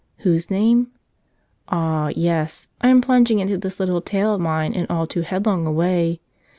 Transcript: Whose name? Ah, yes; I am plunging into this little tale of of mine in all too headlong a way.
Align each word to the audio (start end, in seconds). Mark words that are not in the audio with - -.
Whose 0.25 0.49
name? 0.49 0.87
Ah, 1.69 2.07
yes; 2.15 2.69
I 2.81 2.87
am 2.87 3.01
plunging 3.01 3.37
into 3.37 3.55
this 3.59 3.79
little 3.79 4.01
tale 4.01 4.29
of 4.31 4.39
of 4.41 4.41
mine 4.41 4.73
in 4.73 4.87
all 4.89 5.05
too 5.05 5.21
headlong 5.21 5.67
a 5.67 5.71
way. 5.71 6.19